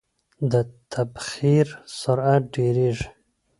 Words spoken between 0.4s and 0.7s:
د